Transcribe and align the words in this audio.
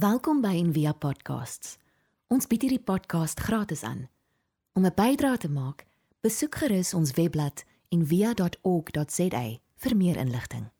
Welkom 0.00 0.38
by 0.40 0.54
Envia 0.56 0.94
Podcasts. 0.96 1.74
Ons 2.32 2.46
bied 2.48 2.62
hierdie 2.64 2.80
podcast 2.80 3.40
gratis 3.44 3.82
aan. 3.84 4.06
Om 4.72 4.86
'n 4.86 4.94
bydrae 4.96 5.36
te 5.36 5.50
maak, 5.50 5.84
besoek 6.24 6.54
gerus 6.62 6.94
ons 6.94 7.12
webblad 7.18 7.64
en 7.92 8.06
via.org.za 8.06 9.42
vir 9.82 9.96
meer 9.96 10.16
inligting. 10.16 10.70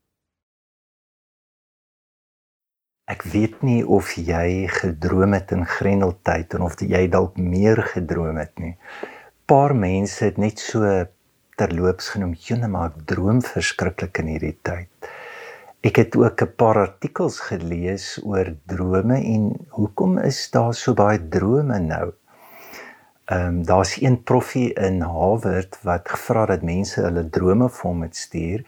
Ek 3.05 3.23
weet 3.23 3.61
nie 3.63 3.85
of 3.87 4.15
jy 4.15 4.67
gedroom 4.81 5.33
het 5.37 5.53
in 5.53 5.67
Grendeltyd 5.67 6.55
en 6.55 6.63
of 6.63 6.81
jy 6.81 7.09
dalk 7.09 7.37
meer 7.37 7.83
gedroom 7.83 8.37
het 8.37 8.59
nie. 8.59 8.77
Paar 9.45 9.77
mense 9.77 10.25
het 10.25 10.39
net 10.39 10.59
so 10.59 11.07
terloops 11.57 12.09
genoem, 12.09 12.33
"Jene, 12.33 12.69
maar 12.69 12.95
ek 12.95 13.07
droom 13.07 13.43
verskriklik 13.43 14.19
in 14.19 14.27
hierdie 14.27 14.59
tyd." 14.63 14.89
Ek 15.81 15.97
het 15.97 16.17
ook 16.17 16.43
'n 16.45 16.55
paar 16.61 16.77
artikels 16.77 17.39
gelees 17.41 18.21
oor 18.23 18.49
drome 18.67 19.17
en 19.17 19.45
hoekom 19.69 20.19
is 20.19 20.51
daar 20.51 20.75
so 20.75 20.93
baie 20.95 21.29
drome 21.29 21.79
nou? 21.79 22.13
Ehm 23.25 23.47
um, 23.47 23.65
daar's 23.65 24.01
een 24.01 24.23
proffie 24.23 24.73
in 24.73 25.01
Harvard 25.01 25.79
wat 25.83 26.09
gevra 26.09 26.47
dat 26.47 26.63
mense 26.63 27.01
hulle 27.01 27.29
drome 27.31 27.69
vir 27.69 27.89
hom 27.89 27.99
moet 27.99 28.17
stuur 28.17 28.61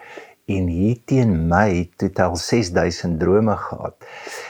en 0.46 0.66
hier 0.66 0.96
teen 1.04 1.48
my 1.48 1.90
totaal 1.96 2.36
6000 2.36 3.20
drome 3.20 3.56
gehad. 3.56 3.96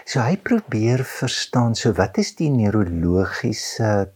So 0.05 0.21
hy 0.21 0.37
probeer 0.37 1.05
verstaan 1.05 1.75
so 1.75 1.93
wat 1.93 2.19
is 2.19 2.35
die 2.37 2.51
neurologiese 2.51 4.13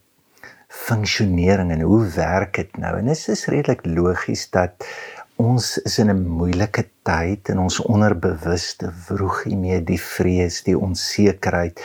funksionering 0.69 1.73
en 1.73 1.81
hoe 1.81 2.07
werk 2.15 2.55
dit 2.55 2.77
nou? 2.79 2.97
En 2.99 3.07
dit 3.11 3.29
is 3.29 3.47
redelik 3.47 3.87
logies 3.87 4.51
dat 4.51 4.87
ons 5.37 5.79
is 5.85 5.99
in 5.99 6.11
'n 6.11 6.29
moeilike 6.41 6.85
tyd 7.03 7.49
en 7.53 7.59
ons 7.59 7.81
onderbewuste 7.81 8.93
vroeg 9.07 9.45
nie 9.47 9.57
meer 9.57 9.85
die 9.85 10.01
vrees, 10.01 10.63
die 10.63 10.79
onsekerheid 10.79 11.81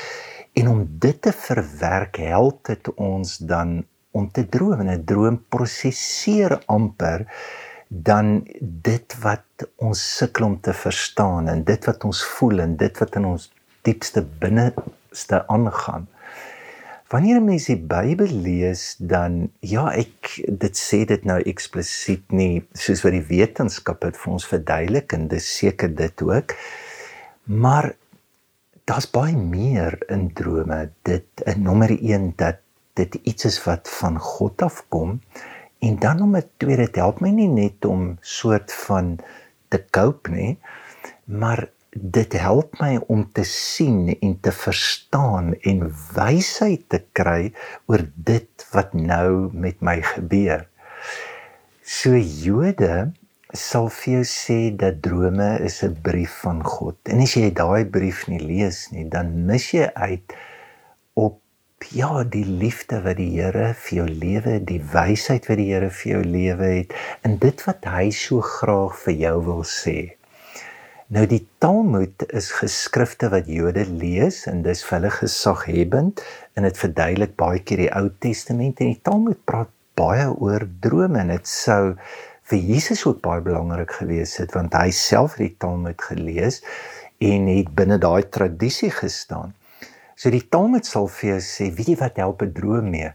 en 0.53 0.67
om 0.67 0.87
dit 0.99 1.21
te 1.21 1.31
verwerk 1.31 2.17
help 2.17 2.65
dit 2.65 2.93
ons 2.95 3.37
dan 3.37 3.83
om 4.11 4.31
te 4.31 4.43
droom 4.47 4.79
en 4.79 4.89
'n 4.89 5.05
droom 5.05 5.37
prosesseer 5.49 6.61
amper 6.65 7.27
dan 7.87 8.47
dit 8.61 9.15
wat 9.21 9.67
ons 9.75 10.17
sukkel 10.17 10.45
om 10.45 10.59
te 10.59 10.73
verstaan 10.73 11.47
en 11.47 11.63
dit 11.63 11.85
wat 11.85 12.03
ons 12.03 12.23
voel 12.23 12.59
en 12.59 12.75
dit 12.75 12.97
wat 12.99 13.15
in 13.15 13.25
ons 13.25 13.51
diepste 13.81 14.23
binneste 14.39 15.47
aangaan. 15.47 16.07
Wanneer 17.11 17.41
'n 17.41 17.45
mens 17.45 17.65
die 17.67 17.75
Bybel 17.75 18.31
lees, 18.31 18.95
dan 18.99 19.51
ja, 19.59 19.91
ek 19.91 20.39
dit 20.47 20.77
sê 20.77 21.03
dit 21.05 21.25
nou 21.27 21.41
eksplisiet 21.43 22.31
nie 22.31 22.63
soos 22.71 23.03
wat 23.03 23.11
die 23.11 23.27
wetenskap 23.27 23.99
dit 24.01 24.17
vir 24.17 24.31
ons 24.31 24.47
verduidelik 24.47 25.11
en 25.13 25.27
dis 25.27 25.57
seker 25.57 25.91
dit 25.95 26.21
ook. 26.21 26.55
Maar 27.43 27.91
daar's 28.87 29.09
baie 29.11 29.35
meer 29.35 29.99
in 30.07 30.31
drome. 30.33 30.89
Dit 31.03 31.43
in 31.45 31.63
nommer 31.67 31.91
1 31.91 32.33
dat 32.37 32.63
dit 32.93 33.15
iets 33.23 33.45
is 33.45 33.59
wat 33.65 33.89
van 33.89 34.19
God 34.19 34.61
afkom 34.61 35.19
en 35.79 35.99
dan 35.99 36.21
om 36.21 36.33
dit 36.37 36.47
tweede 36.57 36.85
dit 36.85 36.95
help 37.01 37.21
my 37.23 37.31
nie 37.35 37.49
net 37.51 37.85
om 37.85 38.17
soort 38.21 38.73
van 38.85 39.17
te 39.67 39.79
cope 39.95 40.31
nie 40.31 40.57
maar 41.25 41.67
dit 41.91 42.33
help 42.39 42.77
my 42.79 42.95
om 43.11 43.25
te 43.35 43.43
sien 43.43 44.07
en 44.13 44.35
te 44.39 44.51
verstaan 44.55 45.53
en 45.67 45.89
wysheid 46.15 46.85
te 46.87 47.01
kry 47.11 47.51
oor 47.91 48.05
dit 48.15 48.67
wat 48.71 48.93
nou 48.95 49.51
met 49.51 49.81
my 49.83 49.97
gebeur. 50.13 50.63
So 51.83 52.15
Jode 52.15 53.11
sal 53.51 53.89
vir 53.91 54.13
jou 54.13 54.23
sê 54.31 54.59
dat 54.71 55.01
drome 55.03 55.49
is 55.59 55.83
'n 55.83 55.99
brief 56.01 56.31
van 56.45 56.63
God. 56.63 56.95
En 57.03 57.19
as 57.19 57.35
jy 57.35 57.51
daai 57.51 57.85
brief 57.85 58.27
nie 58.27 58.39
lees 58.39 58.87
nie, 58.91 59.09
dan 59.09 59.45
mis 59.45 59.71
jy 59.71 59.91
uit 59.93 60.33
op 61.13 61.41
ja, 61.89 62.23
die 62.23 62.45
liefde 62.45 63.01
wat 63.01 63.17
die 63.17 63.41
Here 63.41 63.73
vir 63.73 63.97
jou 63.97 64.07
lewe, 64.07 64.63
die 64.63 64.79
wysheid 64.79 65.47
wat 65.49 65.57
die 65.57 65.73
Here 65.73 65.89
vir 65.89 66.11
jou 66.11 66.23
lewe 66.23 66.65
het 66.79 66.93
en 67.21 67.37
dit 67.37 67.65
wat 67.65 67.85
hy 67.85 68.09
so 68.11 68.39
graag 68.39 68.95
vir 68.95 69.13
jou 69.13 69.43
wil 69.43 69.63
sê. 69.63 70.20
Nou 71.11 71.25
die 71.27 71.41
Talmud 71.59 72.23
is 72.31 72.45
geskrifte 72.55 73.27
wat 73.33 73.49
Jode 73.51 73.81
lees 73.83 74.45
en 74.47 74.61
dis 74.63 74.79
vir 74.87 74.95
hulle 74.95 75.09
gesaghebend 75.11 76.21
en 76.55 76.63
dit 76.63 76.77
verduidelik 76.79 77.33
baie 77.41 77.59
keer 77.67 77.81
die 77.83 77.89
Ou 77.97 78.05
Testament 78.23 78.79
en 78.79 78.93
die 78.93 79.01
Talmud 79.03 79.41
praat 79.43 79.73
baie 79.99 80.29
oor 80.31 80.63
drome 80.85 81.19
en 81.19 81.33
dit 81.33 81.51
sou 81.51 81.97
vir 82.47 82.63
Jesus 82.63 83.03
ook 83.09 83.19
baie 83.27 83.43
belangrik 83.43 83.91
gewees 83.97 84.37
het 84.39 84.55
want 84.55 84.79
hy 84.79 84.87
self 84.95 85.35
het 85.35 85.49
die 85.49 85.59
Talmud 85.59 85.99
gelees 86.07 86.61
en 87.19 87.51
het 87.51 87.75
binne 87.75 87.99
daai 87.99 88.23
tradisie 88.31 88.93
gestaan. 88.95 89.51
So 90.15 90.31
die 90.31 90.45
Talmud 90.47 90.87
sal 90.87 91.11
vir 91.11 91.33
jou 91.33 91.43
sê, 91.43 91.73
weet 91.75 91.91
jy 91.91 91.99
wat 92.05 92.23
help 92.23 92.47
'n 92.47 92.55
droom 92.55 92.87
mee? 92.87 93.11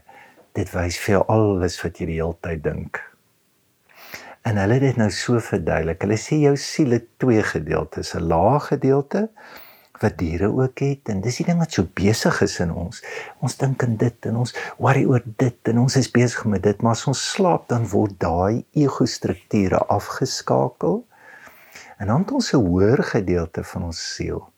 Dit 0.53 0.69
wys 0.77 1.01
vir 1.01 1.17
jou 1.17 1.25
alles 1.33 1.81
wat 1.81 1.97
jy 1.97 2.13
die 2.13 2.21
hele 2.21 2.37
tyd 2.45 2.61
dink. 2.61 3.01
En 4.47 4.55
hulle 4.61 4.77
het 4.77 4.83
dit 4.85 4.99
nou 4.99 5.09
so 5.11 5.39
verduidelik. 5.43 6.03
Hulle 6.05 6.17
sê 6.21 6.37
jou 6.39 6.53
siel 6.61 6.93
het 6.95 7.07
twee 7.19 7.41
gedeeltes, 7.43 8.13
'n 8.15 8.27
lae 8.31 8.59
gedeelte 8.63 9.29
wat 10.01 10.17
diere 10.17 10.47
ook 10.53 10.79
het 10.79 11.09
en 11.09 11.21
dis 11.21 11.39
die 11.41 11.45
ding 11.45 11.57
wat 11.59 11.71
so 11.73 11.87
besig 11.93 12.41
is 12.41 12.59
in 12.59 12.71
ons. 12.71 13.03
Ons 13.41 13.57
dink 13.57 13.83
aan 13.83 13.95
dit 13.97 14.25
en 14.29 14.35
ons 14.35 14.53
worry 14.77 15.03
oor 15.05 15.23
dit 15.25 15.71
en 15.71 15.79
ons 15.79 15.95
is 15.95 16.11
besig 16.11 16.45
met 16.45 16.63
dit, 16.63 16.81
maar 16.81 16.91
as 16.91 17.07
ons 17.07 17.31
slaap 17.31 17.67
dan 17.67 17.87
word 17.87 18.19
daai 18.19 18.65
ego-strukture 18.71 19.79
afgeskakel. 19.85 21.05
En 21.97 22.07
dan 22.07 22.21
het 22.21 22.31
ons 22.31 22.53
'n 22.53 22.61
hoër 22.67 23.03
gedeelte 23.03 23.63
van 23.63 23.83
ons 23.83 24.15
siel 24.15 24.49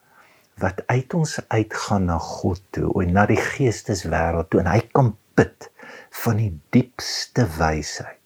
wat 0.57 0.83
uit 0.87 1.13
ons 1.13 1.39
uitgaan 1.47 2.05
na 2.05 2.17
God 2.17 2.61
toe 2.69 3.03
en 3.03 3.13
na 3.13 3.25
die 3.25 3.41
geesteswêreld 3.41 4.49
toe 4.49 4.59
en 4.59 4.67
hy 4.67 4.81
kan 4.91 5.15
put 5.33 5.71
van 6.09 6.37
die 6.37 6.59
diepste 6.69 7.47
wysheid. 7.57 8.19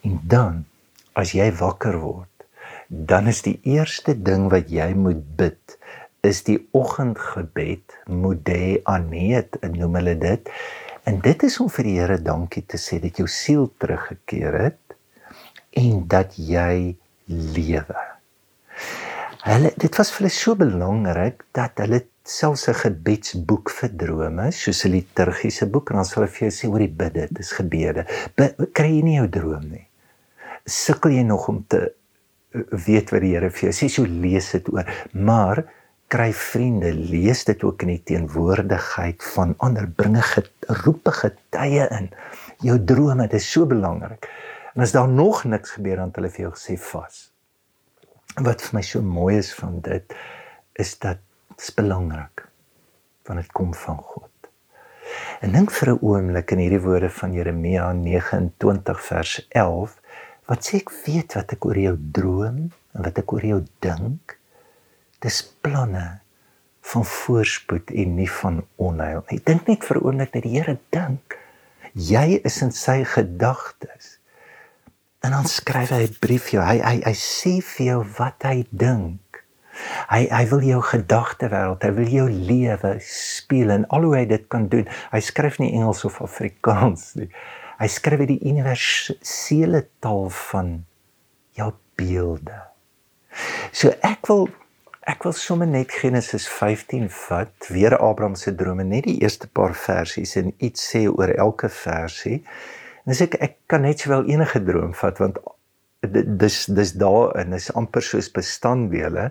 En 0.00 0.20
dan 0.24 0.64
as 1.18 1.34
jy 1.34 1.48
wakker 1.58 1.98
word, 1.98 2.30
dan 2.88 3.26
is 3.28 3.42
die 3.42 3.58
eerste 3.66 4.14
ding 4.14 4.48
wat 4.52 4.70
jy 4.72 4.92
moet 4.94 5.24
bid 5.36 5.78
is 6.26 6.42
die 6.46 6.58
oggendgebed, 6.76 7.94
modé 8.10 8.78
anet, 8.90 9.58
noem 9.74 9.98
hulle 10.00 10.14
dit. 10.18 10.50
En 11.08 11.20
dit 11.24 11.44
is 11.46 11.56
om 11.62 11.70
vir 11.72 11.88
die 11.88 11.96
Here 12.00 12.18
dankie 12.20 12.64
te 12.68 12.80
sê 12.80 12.98
dat 13.02 13.20
jou 13.20 13.28
siel 13.30 13.68
teruggekeer 13.80 14.58
het 14.64 14.96
en 15.78 16.04
dat 16.10 16.36
jy 16.36 16.96
lewe. 17.30 18.04
Hulle 19.46 19.72
dit 19.78 19.98
was 20.00 20.10
vir 20.12 20.24
hulle 20.24 20.34
so 20.34 20.58
belangrik 20.58 21.44
dat 21.56 21.78
hulle 21.80 22.02
selfs 22.28 22.68
'n 22.68 22.74
gebedsboek 22.82 23.70
vir 23.70 23.90
drome, 24.02 24.50
soos 24.52 24.84
'n 24.84 24.92
liturgiese 24.92 25.66
boek 25.66 25.90
en 25.90 25.96
dan 25.96 26.04
sal 26.04 26.22
hulle 26.22 26.34
vir 26.34 26.48
jou 26.48 26.54
sê 26.58 26.68
oor 26.68 26.84
die 26.84 26.96
bidde, 27.00 27.28
dis 27.30 27.52
gebede. 27.52 28.04
Kry 28.74 28.90
jy 28.96 29.02
nie 29.02 29.16
jou 29.16 29.28
droom 29.28 29.68
nie. 29.70 29.87
Sukkel 30.68 31.16
jy 31.16 31.24
nog 31.26 31.48
om 31.48 31.62
te 31.66 31.80
eh, 31.88 32.62
weet 32.86 33.12
wat 33.14 33.24
die 33.24 33.34
Here 33.34 33.50
vir 33.50 33.68
jou 33.68 33.74
sê, 33.76 33.88
so 33.92 34.04
lees 34.08 34.52
dit 34.52 34.68
oor, 34.72 34.88
maar 35.12 35.64
kry 36.12 36.30
vriende, 36.32 36.92
lees 36.92 37.44
dit 37.44 37.64
ook 37.64 37.82
in 37.84 37.94
die 37.94 38.02
teenwoordigheid 38.12 39.24
van 39.34 39.54
ander, 39.64 39.88
bringe 39.88 40.22
geroepe 40.24 41.12
getuie 41.12 41.88
in. 41.98 42.08
Jou 42.64 42.78
drome, 42.80 43.26
dit 43.28 43.36
is 43.40 43.50
so 43.52 43.68
belangrik. 43.68 44.28
En 44.74 44.84
as 44.84 44.92
daar 44.92 45.08
nog 45.08 45.44
niks 45.44 45.76
gebeur 45.76 46.00
dan 46.00 46.14
hulle 46.14 46.30
vir 46.30 46.48
jou 46.48 46.54
gesê 46.54 46.78
vas 46.78 47.26
wat 48.46 48.62
vir 48.62 48.76
my 48.76 48.82
so 48.86 49.02
mooi 49.02 49.38
is 49.38 49.48
van 49.54 49.80
dit 49.82 50.12
is 50.78 50.92
dat 51.02 51.18
dit 51.56 51.70
belangrik 51.74 52.44
want 53.26 53.42
dit 53.42 53.52
kom 53.52 53.74
van 53.74 53.98
God. 53.98 54.30
En 55.44 55.52
dink 55.52 55.70
vir 55.70 55.90
'n 55.92 55.98
oomblik 56.00 56.50
in 56.50 56.62
hierdie 56.62 56.80
woorde 56.80 57.10
van 57.10 57.32
Jeremia 57.32 57.92
29 57.92 59.02
vers 59.04 59.46
11 59.48 59.98
wat 60.48 60.64
sê 60.64 60.80
ek 60.82 60.92
weet 61.04 61.36
wat 61.36 61.52
ek 61.56 61.66
oor 61.68 61.78
jou 61.78 61.96
droom 62.18 62.60
en 62.68 63.04
wat 63.06 63.20
ek 63.20 63.32
oor 63.32 63.44
jou 63.44 63.60
dink. 63.84 64.38
Dis 65.20 65.42
planne 65.62 66.20
van 66.88 67.04
voorspoed 67.04 67.90
en 67.90 68.14
nie 68.16 68.30
van 68.40 68.62
onheil. 68.76 69.24
Ek 69.28 69.44
dink 69.44 69.68
net 69.68 69.84
vir 69.84 70.00
oomblik 70.00 70.32
dat 70.32 70.46
die 70.46 70.56
Here 70.56 70.78
dink 70.94 71.36
jy 71.98 72.38
is 72.46 72.62
in 72.62 72.70
sy 72.70 73.02
gedagtes 73.08 74.18
En 75.20 75.30
dan 75.30 75.44
skryf 75.44 75.90
hy 75.90 76.02
'n 76.06 76.16
brief 76.20 76.48
jou. 76.54 76.62
Hy 76.62 76.78
hy 76.78 76.96
hy 77.02 77.14
sê 77.14 77.58
vir 77.62 77.86
jou 77.86 78.00
wat 78.18 78.42
hy 78.46 78.66
dink. 78.70 79.42
Hy 80.10 80.26
hy 80.30 80.44
wil 80.50 80.62
jou 80.62 80.82
gedagte 80.82 81.48
wêreld, 81.50 81.82
hy 81.82 81.90
wil 81.90 82.10
jou 82.10 82.28
lewe 82.30 82.92
speel 83.02 83.70
en 83.70 83.86
al 83.88 84.02
hoe 84.02 84.16
hy 84.16 84.24
dit 84.26 84.48
kan 84.48 84.68
doen. 84.68 84.86
Hy 85.10 85.20
skryf 85.20 85.58
nie 85.58 85.72
Engels 85.72 86.04
of 86.04 86.20
Afrikaans 86.22 87.14
nie. 87.14 87.28
Hy 87.78 87.86
skryf 87.86 88.24
die 88.26 88.40
universele 88.42 89.84
taal 90.02 90.26
van 90.50 90.72
jou 91.54 91.70
beelde. 91.98 92.56
So 93.70 93.92
ek 94.06 94.26
wil 94.30 94.48
ek 95.08 95.22
wil 95.24 95.32
sommer 95.32 95.68
net 95.70 95.94
Genesis 95.94 96.44
15 96.52 97.06
vat, 97.14 97.68
weer 97.72 97.94
Abraham 97.96 98.34
se 98.36 98.52
drome, 98.52 98.84
net 98.84 99.06
die 99.06 99.16
eerste 99.22 99.48
paar 99.48 99.72
versies 99.78 100.34
en 100.36 100.50
iets 100.58 100.82
sê 100.90 101.06
oor 101.08 101.32
elke 101.32 101.70
versie. 101.72 102.42
Dis 103.08 103.22
ek 103.24 103.38
ek 103.40 103.56
kan 103.72 103.86
net 103.86 104.02
sowel 104.04 104.26
enige 104.28 104.60
droom 104.66 104.92
vat 104.98 105.22
want 105.22 105.38
dis 106.02 106.58
dis 106.66 106.92
daar 107.00 107.32
en 107.40 107.56
is 107.56 107.70
amper 107.78 108.04
soos 108.04 108.28
bestanddele. 108.34 109.30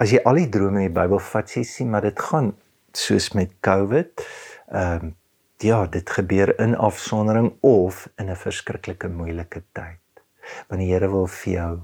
As 0.00 0.14
jy 0.14 0.22
al 0.26 0.40
die 0.40 0.48
drome 0.54 0.80
in 0.80 0.88
die 0.88 0.96
Bybel 0.96 1.20
vat, 1.20 1.50
sê 1.50 1.64
sien 1.66 1.90
maar 1.92 2.06
dit 2.06 2.24
gaan 2.30 2.54
soos 2.96 3.32
met 3.34 3.58
COVID. 3.66 4.24
Ehm 4.70 5.10
um, 5.10 5.18
ja, 5.62 5.86
dit 5.86 6.10
gebeur 6.10 6.52
in 6.60 6.76
afsondering 6.76 7.52
of 7.60 8.08
in 8.16 8.30
'n 8.30 8.36
verskriklike 8.36 9.08
moeilike 9.08 9.62
tyd. 9.72 10.22
Want 10.68 10.80
die 10.80 10.92
Here 10.92 11.08
wil 11.08 11.26
vir 11.26 11.52
jou 11.52 11.80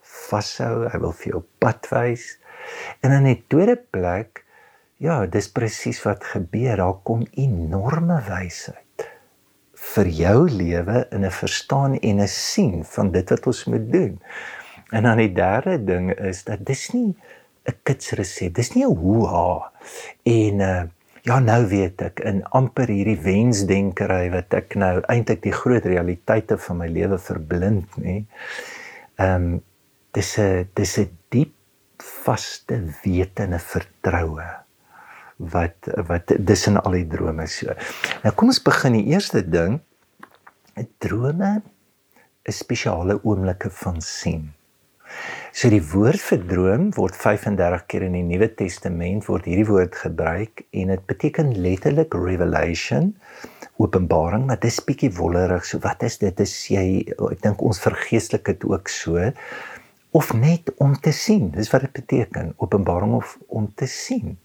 vashou, 0.00 0.88
hy 0.88 0.98
wil 0.98 1.12
vir 1.12 1.32
jou 1.32 1.42
pad 1.58 1.88
wys. 1.90 2.38
En 3.00 3.12
in 3.12 3.24
die 3.24 3.44
tweede 3.48 3.76
plek, 3.76 4.44
ja, 4.96 5.26
dis 5.26 5.52
presies 5.52 6.02
wat 6.02 6.24
gebeur. 6.24 6.76
Daar 6.76 7.00
kom 7.04 7.26
enorme 7.32 8.22
wysheid 8.28 9.08
vir 9.78 10.08
jou 10.10 10.48
lewe 10.50 11.06
in 11.12 11.24
'n 11.24 11.30
verstaan 11.30 11.98
en 11.98 12.20
'n 12.20 12.28
sien 12.28 12.84
van 12.84 13.12
dit 13.12 13.30
wat 13.30 13.46
ons 13.46 13.64
moet 13.64 13.92
doen. 13.92 14.20
En 14.90 15.02
dan 15.02 15.16
die 15.16 15.32
derde 15.32 15.84
ding 15.84 16.12
is 16.18 16.44
dat 16.44 16.66
dis 16.66 16.90
nie 16.92 17.14
'n 17.64 17.74
kitsresep, 17.82 18.54
dis 18.54 18.74
nie 18.74 18.84
'n 18.84 18.96
hoe-ha. 18.96 19.72
En 20.22 20.60
uh 20.60 20.82
ja, 21.28 21.38
nou 21.44 21.60
weet 21.68 22.00
ek 22.06 22.22
in 22.28 22.40
amper 22.56 22.88
hierdie 22.88 23.18
wensdenkery 23.20 24.30
wat 24.32 24.54
ek 24.56 24.76
nou 24.80 24.94
eintlik 25.12 25.42
die 25.44 25.52
groot 25.52 25.84
realiteite 25.84 26.56
van 26.64 26.80
my 26.80 26.88
lewe 26.92 27.18
verblind, 27.20 27.98
nê. 28.00 28.22
Ehm 29.20 29.48
um, 29.48 29.58
dis 30.16 30.38
'n 30.40 30.68
dis 30.74 30.98
'n 30.98 31.10
diep 31.30 31.54
vaste 32.00 32.78
wete 33.04 33.42
en 33.44 33.54
'n 33.54 33.60
vertroue 33.60 34.48
wat 35.38 35.88
wat 36.08 36.32
dis 36.38 36.66
in 36.66 36.76
al 36.80 36.92
die 36.92 37.06
drome 37.06 37.46
so. 37.46 37.74
Nou 38.24 38.32
kom 38.34 38.48
ons 38.48 38.62
begin 38.62 38.92
die 38.92 39.08
eerste 39.12 39.42
ding. 39.42 39.80
Drome 40.98 41.62
is 42.42 42.58
spesiale 42.58 43.20
oomblikke 43.22 43.70
van 43.70 44.00
sien. 44.00 44.57
So 45.56 45.70
die 45.72 45.80
woord 45.80 46.20
vir 46.20 46.42
droom 46.44 46.88
word 46.96 47.16
35 47.16 47.84
keer 47.88 48.04
in 48.04 48.16
die 48.18 48.24
Nuwe 48.26 48.50
Testament 48.52 49.24
word 49.30 49.46
hierdie 49.48 49.68
woord 49.68 49.96
gebruik 49.96 50.64
en 50.76 50.92
dit 50.92 51.06
beteken 51.08 51.54
letterlik 51.56 52.12
revelation, 52.14 53.14
openbaring, 53.80 54.44
maar 54.48 54.60
dit 54.60 54.68
is 54.68 54.80
bietjie 54.84 55.10
wollerig. 55.16 55.64
So 55.64 55.80
wat 55.84 56.04
is 56.04 56.18
dit? 56.20 56.42
Is 56.44 56.54
jy 56.68 56.84
ek 57.30 57.42
dink 57.46 57.64
ons 57.64 57.80
vergeestelik 57.80 58.44
dit 58.50 58.68
ook 58.68 58.92
so 58.92 59.30
of 60.18 60.32
net 60.36 60.72
om 60.82 60.94
te 61.00 61.12
sien. 61.16 61.50
Dis 61.54 61.72
wat 61.72 61.86
dit 61.86 61.96
beteken, 61.96 62.52
openbaring 62.60 63.16
of 63.16 63.36
om 63.48 63.68
te 63.76 63.88
sien. 63.88 64.36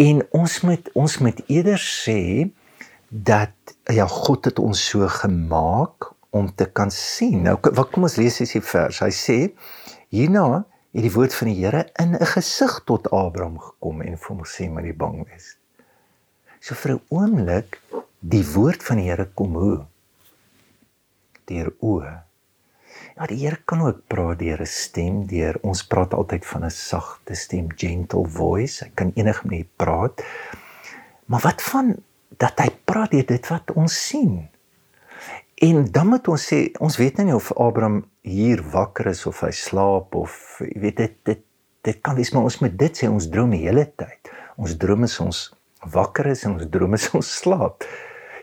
En 0.00 0.20
ons 0.36 0.60
moet 0.68 0.88
ons 1.00 1.18
moet 1.24 1.44
eerder 1.48 1.80
sê 1.80 2.50
dat 3.08 3.76
ja 3.90 4.04
God 4.06 4.50
het 4.50 4.60
ons 4.60 4.88
so 4.92 5.08
gemaak 5.08 6.12
om 6.30 6.52
te 6.54 6.68
kan 6.68 6.92
sien. 6.92 7.40
Nou 7.48 7.56
wat 7.72 7.88
kom 7.88 8.04
ons 8.04 8.20
lees 8.20 8.40
is 8.44 8.52
die 8.54 8.64
vers. 8.64 9.00
Hy 9.00 9.14
sê 9.14 9.38
hierna 10.10 10.64
het 10.90 11.06
die 11.06 11.12
woord 11.14 11.34
van 11.34 11.48
die 11.50 11.58
Here 11.62 11.84
in 12.02 12.14
'n 12.14 12.26
gesig 12.34 12.82
tot 12.84 13.10
Abraham 13.10 13.58
gekom 13.58 14.02
en 14.02 14.18
vir 14.18 14.28
hom 14.28 14.44
sê 14.44 14.70
maar 14.70 14.82
nie 14.82 14.92
bang 14.92 15.26
wees. 15.26 15.56
So 16.60 16.74
vir 16.74 16.94
'n 16.94 17.02
oomblik 17.08 17.80
die 18.20 18.44
woord 18.54 18.82
van 18.82 18.96
die 18.96 19.08
Here 19.10 19.26
kom 19.34 19.54
hoe 19.54 19.86
deur 21.46 21.72
oë 21.80 22.30
Ja, 23.16 23.26
die 23.26 23.36
Here 23.36 23.58
kan 23.64 23.82
ook 23.84 24.06
praat 24.08 24.38
deur 24.38 24.60
'n 24.60 24.66
stem, 24.66 25.26
deur 25.26 25.58
ons 25.62 25.86
praat 25.86 26.14
altyd 26.14 26.46
van 26.46 26.64
'n 26.64 26.70
sagte 26.70 27.34
stem, 27.34 27.68
gentle 27.76 28.26
voice. 28.28 28.84
Hy 28.84 28.90
kan 28.94 29.12
enige 29.14 29.46
manier 29.46 29.66
praat. 29.76 30.24
Maar 31.26 31.40
wat 31.40 31.62
van 31.62 31.96
dat 32.36 32.58
hy 32.58 32.70
praat 32.84 33.10
deur 33.10 33.26
dit 33.26 33.48
wat 33.48 33.70
ons 33.72 34.06
sien? 34.08 34.49
En 35.60 35.84
dan 35.92 36.08
moet 36.08 36.28
ons 36.32 36.46
sê, 36.52 36.60
ons 36.80 36.96
weet 36.96 37.18
nou 37.20 37.26
nie 37.28 37.36
of 37.36 37.52
Abraham 37.60 38.02
hier 38.24 38.62
wakker 38.72 39.10
is 39.12 39.26
of 39.28 39.42
hy 39.44 39.50
slaap 39.52 40.16
of 40.16 40.34
jy 40.64 40.80
weet 40.80 40.96
dit 40.96 41.16
dit 41.28 41.46
dit 41.84 42.00
kan 42.04 42.16
wees 42.16 42.32
maar 42.32 42.44
ons 42.44 42.58
moet 42.60 42.74
dit 42.76 42.96
sê 42.96 43.08
ons 43.08 43.28
droom 43.32 43.52
die 43.56 43.62
hele 43.64 43.86
tyd. 44.00 44.32
Ons 44.60 44.76
droom 44.80 45.04
is 45.04 45.16
ons 45.20 45.38
wakker 45.92 46.28
is 46.32 46.44
en 46.44 46.58
ons 46.58 46.68
droom 46.72 46.96
is 46.96 47.06
ons 47.16 47.30
slaap. 47.42 47.84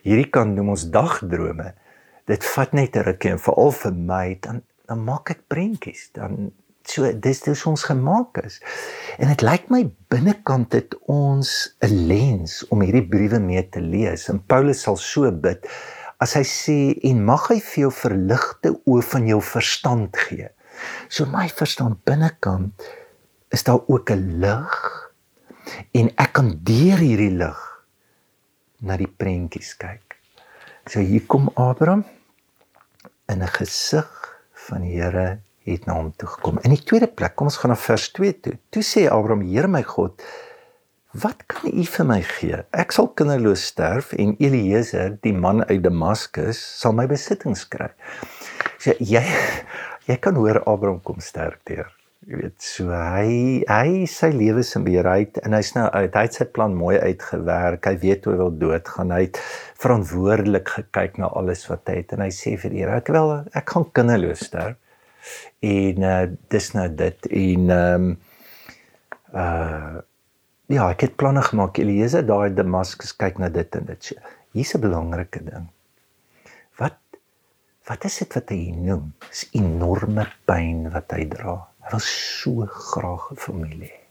Hierdie 0.05 0.29
kan 0.33 0.53
noem 0.57 0.73
ons 0.73 0.87
dagdrome 0.93 1.73
dit 2.27 2.47
vat 2.53 2.73
net 2.73 2.95
'n 2.95 3.05
rukkie 3.07 3.31
en 3.31 3.39
veral 3.39 3.71
vir 3.81 3.93
my 3.93 4.37
dan 4.41 4.61
dan 4.87 5.03
maak 5.03 5.31
ek 5.31 5.47
prentjies 5.47 6.09
dan 6.13 6.51
so 6.87 7.11
dis 7.11 7.41
dis 7.43 7.65
ons 7.65 7.83
gemaak 7.83 8.37
is 8.43 8.59
en 9.19 9.27
dit 9.27 9.41
lyk 9.41 9.69
my 9.69 9.81
binnekant 10.09 10.73
het 10.73 10.95
ons 11.07 11.75
'n 11.81 12.07
lens 12.07 12.67
om 12.71 12.81
hierdie 12.81 13.07
briewe 13.07 13.39
mee 13.39 13.63
te 13.69 13.81
lees 13.81 14.29
en 14.29 14.43
Paulus 14.47 14.81
sal 14.81 14.95
so 14.95 15.31
bid 15.31 15.67
as 16.23 16.35
hy 16.37 16.43
sê 16.49 16.77
en 17.09 17.23
mag 17.25 17.49
hy 17.51 17.59
vir 17.61 17.81
jou 17.85 17.93
verligte 17.93 18.73
oë 18.85 19.05
van 19.11 19.27
jou 19.31 19.39
verstand 19.53 20.17
gee 20.27 20.49
so 21.09 21.25
my 21.29 21.47
verstand 21.49 22.01
binnekant 22.05 22.87
is 23.53 23.63
daar 23.63 23.81
ook 23.87 24.11
'n 24.11 24.39
lig 24.43 24.75
en 25.93 26.11
ek 26.17 26.33
kan 26.33 26.53
deur 26.63 26.99
hierdie 27.01 27.35
lig 27.43 27.61
na 28.81 28.97
die 28.97 29.09
prentjies 29.09 29.73
kyk 29.77 30.19
so 30.87 30.99
hier 30.99 31.25
kom 31.27 31.49
Abraham 31.55 32.05
in 33.29 33.43
'n 33.43 33.53
gesig 33.59 34.09
van 34.67 34.81
die 34.81 34.95
Here 34.99 35.39
het 35.67 35.85
na 35.85 35.97
hom 35.97 36.13
toe 36.15 36.29
gekom. 36.31 36.59
In 36.63 36.73
die 36.75 36.83
tweede 36.83 37.09
plek, 37.11 37.35
kom 37.35 37.49
ons 37.49 37.59
gaan 37.61 37.73
na 37.73 37.79
vers 37.79 38.07
2 38.15 38.39
toe. 38.43 38.55
Toe 38.71 38.83
sê 38.83 39.07
Abraham: 39.11 39.41
"Here 39.41 39.67
my 39.67 39.83
God, 39.83 40.23
wat 41.23 41.43
kan 41.49 41.71
U 41.73 41.83
vir 41.83 42.07
my 42.07 42.21
gee? 42.21 42.61
Ek 42.73 42.95
sal 42.95 43.11
kinderloos 43.17 43.65
sterf 43.71 44.13
en 44.13 44.35
Eliezer, 44.43 45.17
die 45.23 45.33
man 45.33 45.63
uit 45.65 45.81
Damaskus, 45.83 46.61
sal 46.81 46.93
my 46.97 47.07
besittings 47.09 47.65
kry." 47.69 47.91
So 48.77 48.93
jy 48.99 49.23
jy 50.07 50.17
kan 50.23 50.37
hoor 50.39 50.61
Abraham 50.65 51.01
kom 51.03 51.19
sterk 51.23 51.59
deur 51.67 51.89
jy 52.27 52.39
weet 52.41 52.55
so 52.63 52.91
hy 52.91 53.63
hy 53.69 54.07
sy 54.11 54.27
lewe 54.35 54.63
se 54.67 54.81
beheerheid 54.83 55.37
en 55.47 55.55
hy's 55.55 55.69
nou 55.77 55.85
uit 55.93 56.15
hy 56.17 56.23
het 56.25 56.39
sy 56.39 56.47
plan 56.51 56.73
mooi 56.75 56.97
uitgewerk 56.99 57.87
hy 57.87 57.93
weet 58.01 58.27
hoe 58.27 58.33
hy 58.33 58.39
wil 58.41 58.57
doodgaan 58.63 59.13
hy 59.15 59.21
het 59.29 59.39
verantwoordelik 59.79 60.73
gekyk 60.75 61.15
na 61.21 61.29
alles 61.39 61.63
wat 61.71 61.87
hy 61.87 62.01
het 62.01 62.11
en 62.17 62.25
hy 62.25 62.31
sê 62.35 62.57
vir 62.59 62.73
die 62.73 62.83
Here 62.83 62.97
ek 62.99 63.13
wil 63.15 63.31
ek 63.55 63.71
gaan 63.71 63.87
kinderloos 63.95 64.43
sterf 64.49 64.75
en 65.63 66.03
uh, 66.07 66.17
dis 66.51 66.69
nou 66.75 66.87
dit 67.03 67.31
en 67.43 67.71
ehm 67.77 68.11
um, 68.11 68.11
uh 69.35 70.03
ja 70.71 70.89
ek 70.91 71.07
het 71.07 71.15
planne 71.19 71.41
gemaak. 71.41 71.79
Elise 71.81 72.23
daai 72.27 72.53
Damaskus 72.55 73.15
kyk 73.15 73.39
na 73.39 73.49
dit 73.49 73.75
en 73.75 73.85
dit. 73.85 74.11
Hier's 74.53 74.75
'n 74.75 74.81
belangrike 74.81 75.43
ding. 75.43 75.69
Wat 76.77 76.99
wat 77.87 78.05
is 78.05 78.17
dit 78.19 78.33
wat 78.33 78.49
hy 78.49 78.71
noem? 78.71 79.13
Is 79.31 79.47
enorme 79.51 80.27
pyn 80.45 80.91
wat 80.91 81.11
hy 81.11 81.27
dra. 81.27 81.67
Hy 81.83 81.91
wil 81.91 82.03
so 82.03 82.65
graag 82.65 83.31
'n 83.31 83.35
familie 83.35 83.91
hê. 83.91 84.07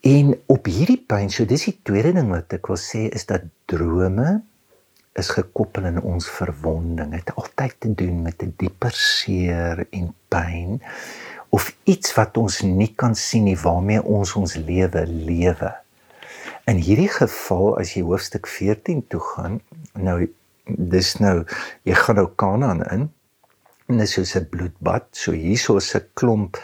En 0.00 0.32
op 0.48 0.64
hierdie 0.64 1.02
punt, 1.06 1.32
so 1.32 1.44
dis 1.44 1.66
die 1.68 1.78
tweede 1.84 2.14
ding 2.16 2.30
wat 2.32 2.52
ek 2.56 2.70
wil 2.72 2.78
sê 2.80 3.10
is 3.12 3.26
dat 3.28 3.42
drome 3.68 4.40
is 5.20 5.28
gekoppel 5.28 5.84
in 5.90 6.00
ons 6.00 6.28
verwonding. 6.30 7.10
Dit 7.12 7.28
het 7.28 7.36
altyd 7.36 7.74
te 7.78 7.90
doen 7.94 8.22
met 8.22 8.42
'n 8.42 8.54
dieper 8.56 8.94
seer 8.96 9.86
en 9.90 10.14
pyn 10.28 10.80
of 11.50 11.70
iets 11.84 12.14
wat 12.14 12.36
ons 12.38 12.60
nie 12.62 12.90
kan 12.94 13.14
sien 13.18 13.44
nie 13.48 13.58
waarmee 13.58 14.02
ons 14.02 14.34
ons 14.38 14.56
lewe 14.56 15.06
lewe. 15.06 15.72
In 16.70 16.78
hierdie 16.78 17.10
geval 17.10 17.74
as 17.80 17.96
jy 17.96 18.04
hoofstuk 18.06 18.46
14 18.46 19.02
toe 19.10 19.22
gaan, 19.32 19.58
nou 19.98 20.18
dis 20.66 21.16
nou 21.18 21.40
jy 21.88 21.96
gaan 21.98 22.20
nou 22.20 22.28
Kanaan 22.38 22.84
in 22.94 23.08
en 23.90 24.04
is 24.04 24.14
soos 24.14 24.36
'n 24.36 24.46
bloedbad. 24.50 25.08
So 25.10 25.32
hierso 25.32 25.76
is 25.76 25.94
'n 25.94 26.06
klomp 26.14 26.56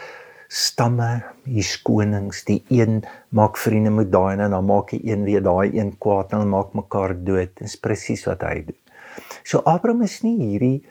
stamme, 0.47 1.23
hier's 1.43 1.75
konings, 1.83 2.43
die 2.47 2.63
een 2.69 3.03
maak 3.29 3.57
vriende 3.57 3.89
met 3.89 4.11
daai 4.11 4.37
en 4.39 4.51
dan 4.51 4.65
maak 4.65 4.89
die 4.89 5.01
een 5.03 5.23
weer 5.23 5.43
daai 5.43 5.75
een 5.75 5.97
kwaad 5.97 6.31
en 6.31 6.49
maak 6.49 6.73
mekaar 6.73 7.15
dood. 7.23 7.51
Dis 7.59 7.75
presies 7.75 8.23
wat 8.25 8.41
hy 8.41 8.63
doen. 8.63 8.79
So 9.43 9.59
Abraham 9.65 10.01
is 10.01 10.21
nie 10.23 10.37
hierdie 10.39 10.85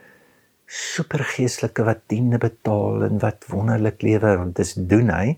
supergeestelike 0.66 1.84
wat 1.86 2.02
diende 2.10 2.38
betaal 2.42 3.06
en 3.06 3.20
wat 3.22 3.46
wonderlik 3.52 4.02
lewe 4.02 4.36
want 4.36 4.56
dis 4.56 4.74
doen 4.74 5.10
hy. 5.14 5.36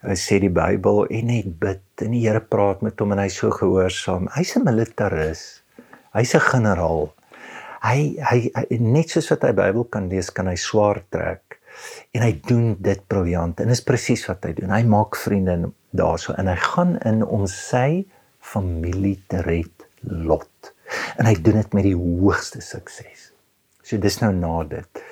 Hy 0.00 0.16
sê 0.16 0.40
die 0.40 0.52
Bybel 0.52 1.04
en 1.12 1.26
net 1.28 1.48
bid 1.60 2.04
en 2.04 2.14
die 2.16 2.24
Here 2.24 2.40
praat 2.40 2.80
met 2.82 3.00
hom 3.00 3.12
en 3.12 3.20
hy 3.20 3.28
so 3.28 3.50
gehoorsaam. 3.52 4.30
Hy's 4.36 4.56
'n 4.56 4.64
militaris. 4.64 5.62
Hy's 6.16 6.34
'n 6.34 6.40
generaal 6.40 7.10
hy 7.80 8.20
hy 8.20 8.78
net 8.82 9.14
soos 9.14 9.30
wat 9.32 9.46
hy 9.46 9.54
Bybel 9.56 9.86
kan 9.92 10.08
lees, 10.12 10.30
kan 10.34 10.50
hy 10.50 10.56
swaar 10.60 11.02
trek 11.12 11.58
en 12.12 12.24
hy 12.26 12.32
doen 12.44 12.74
dit 12.82 13.00
briljant 13.08 13.60
en 13.62 13.72
is 13.72 13.82
presies 13.86 14.26
wat 14.28 14.44
hy 14.44 14.52
doen. 14.58 14.72
Hy 14.74 14.82
maak 14.90 15.16
vriende 15.16 15.72
daarso 15.96 16.34
en 16.38 16.50
hy 16.50 16.58
gaan 16.60 16.96
in 17.08 17.24
om 17.24 17.46
sy 17.50 18.04
familie 18.40 19.16
te 19.30 19.40
red 19.46 19.88
lot. 20.04 20.72
En 21.20 21.28
hy 21.28 21.36
doen 21.38 21.60
dit 21.60 21.76
met 21.76 21.86
die 21.86 21.96
hoogste 21.96 22.60
sukses. 22.64 23.29
So 23.90 23.98
dis 23.98 24.20
nou 24.22 24.30
na 24.30 24.62
dit. 24.70 25.02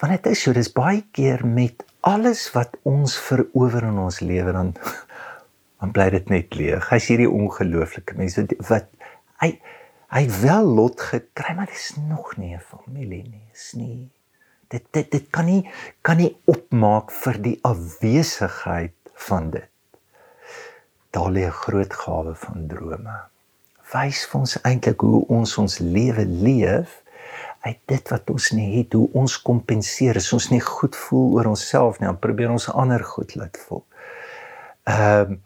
Want 0.00 0.14
dit 0.14 0.26
is 0.30 0.40
so, 0.40 0.54
dis 0.56 0.70
baie 0.72 1.02
keer 1.12 1.42
met 1.44 1.82
alles 2.08 2.46
wat 2.54 2.78
ons 2.88 3.18
verower 3.20 3.84
in 3.90 3.98
ons 4.00 4.22
lewe 4.24 4.54
dan 4.56 4.72
dan 5.78 5.92
bly 5.94 6.08
dit 6.14 6.30
net 6.32 6.56
leeg. 6.56 6.88
Hy's 6.88 7.10
hierdie 7.12 7.28
ongelooflike 7.28 8.16
mense 8.18 8.46
wat 8.70 8.88
hy 9.44 9.52
hy 10.08 10.22
wel 10.40 10.70
lot 10.78 11.02
gekry, 11.04 11.52
maar 11.52 11.68
dit 11.68 11.76
is 11.76 11.98
nog 12.00 12.32
nie 12.40 12.54
'n 12.56 12.64
familie 12.64 13.26
nie, 13.28 13.44
is 13.52 13.74
nie. 13.76 14.08
Dit 14.72 14.86
dit 14.96 15.10
dit 15.12 15.26
kan 15.30 15.44
nie 15.44 15.68
kan 16.02 16.16
nie 16.16 16.32
opmaak 16.46 17.12
vir 17.12 17.36
die 17.44 17.58
afwesigheid 17.62 18.96
van 19.28 19.50
dit. 19.50 19.68
daar 21.10 21.30
lê 21.32 21.44
'n 21.46 21.60
groot 21.64 21.92
gawe 21.94 22.34
van 22.34 22.66
drome. 22.66 23.16
Wys 23.92 24.26
vir 24.26 24.40
ons 24.40 24.60
eintlik 24.62 25.00
hoe 25.00 25.26
ons 25.26 25.58
ons 25.58 25.78
lewe 25.78 26.24
leef 26.24 27.02
uit 27.60 27.78
dit 27.90 28.10
wat 28.12 28.30
ons 28.30 28.50
nie 28.54 28.68
het, 28.78 28.94
hoe 28.94 29.08
ons 29.18 29.36
kompenseer 29.42 30.16
as 30.16 30.32
ons 30.32 30.50
nie 30.52 30.62
goed 30.62 30.96
voel 30.96 31.38
oor 31.38 31.50
onsself 31.52 31.98
nie, 31.98 32.08
dan 32.08 32.20
probeer 32.22 32.52
ons 32.54 32.68
ander 32.70 33.04
goed 33.04 33.34
laat 33.38 33.60
voel. 33.66 33.84
Ehm 34.88 35.36
um, 35.36 35.42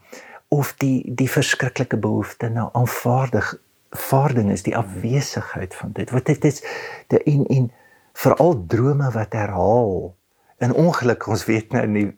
of 0.52 0.74
die 0.76 1.00
die 1.16 1.30
verskriklike 1.32 1.96
behoefte 1.96 2.50
na 2.52 2.66
aanvaardig 2.76 3.54
vaarding 3.96 4.50
is 4.52 4.64
die 4.66 4.74
afwesigheid 4.76 5.74
van 5.74 5.94
dit. 5.96 6.10
Wat 6.12 6.26
dit 6.28 6.44
is 6.44 6.60
die 7.08 7.22
en 7.24 7.46
en 7.46 7.70
veral 8.12 8.58
drome 8.68 9.08
wat 9.14 9.32
herhaal. 9.32 10.12
En 10.60 10.74
ongelukkig 10.76 11.28
ons 11.28 11.44
weet 11.48 11.72
nou 11.72 11.86
nie 11.86 12.10